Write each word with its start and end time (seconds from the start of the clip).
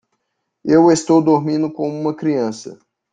Eu 0.65 0.91
estou 0.91 1.23
dormindo 1.23 1.71
com 1.71 1.87
uma 1.87 2.15
criança. 2.15 2.79